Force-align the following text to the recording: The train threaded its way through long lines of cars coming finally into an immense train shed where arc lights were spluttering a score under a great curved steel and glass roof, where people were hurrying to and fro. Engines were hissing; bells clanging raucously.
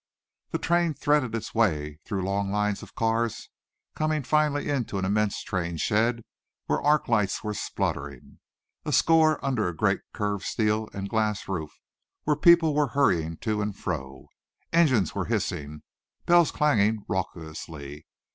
The 0.49 0.57
train 0.57 0.95
threaded 0.95 1.35
its 1.35 1.53
way 1.53 1.99
through 2.05 2.23
long 2.25 2.49
lines 2.51 2.81
of 2.81 2.95
cars 2.95 3.51
coming 3.93 4.23
finally 4.23 4.67
into 4.67 4.97
an 4.97 5.05
immense 5.05 5.43
train 5.43 5.77
shed 5.77 6.23
where 6.65 6.81
arc 6.81 7.07
lights 7.07 7.43
were 7.43 7.53
spluttering 7.53 8.39
a 8.83 8.91
score 8.91 9.37
under 9.45 9.67
a 9.67 9.75
great 9.75 10.01
curved 10.11 10.45
steel 10.45 10.89
and 10.91 11.07
glass 11.07 11.47
roof, 11.47 11.79
where 12.23 12.35
people 12.35 12.73
were 12.73 12.87
hurrying 12.97 13.37
to 13.41 13.61
and 13.61 13.77
fro. 13.77 14.29
Engines 14.73 15.13
were 15.13 15.25
hissing; 15.25 15.83
bells 16.25 16.49
clanging 16.49 17.05
raucously. 17.07 18.07